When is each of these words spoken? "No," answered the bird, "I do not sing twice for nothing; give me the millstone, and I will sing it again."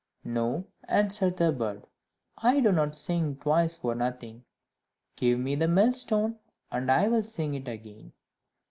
"No," 0.25 0.65
answered 0.85 1.37
the 1.37 1.51
bird, 1.51 1.83
"I 2.39 2.59
do 2.59 2.71
not 2.71 2.95
sing 2.95 3.35
twice 3.35 3.75
for 3.75 3.93
nothing; 3.93 4.45
give 5.15 5.37
me 5.37 5.53
the 5.53 5.67
millstone, 5.67 6.39
and 6.71 6.89
I 6.89 7.07
will 7.07 7.21
sing 7.21 7.53
it 7.53 7.67
again." 7.67 8.11